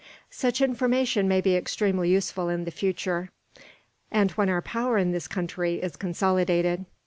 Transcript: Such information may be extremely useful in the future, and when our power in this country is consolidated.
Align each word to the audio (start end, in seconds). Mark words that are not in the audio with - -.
Such 0.31 0.61
information 0.61 1.27
may 1.27 1.41
be 1.41 1.55
extremely 1.55 2.09
useful 2.09 2.49
in 2.49 2.63
the 2.65 2.71
future, 2.71 3.29
and 4.09 4.31
when 4.31 4.49
our 4.49 4.63
power 4.63 4.97
in 4.97 5.11
this 5.11 5.27
country 5.27 5.75
is 5.75 5.95
consolidated. 5.95 6.85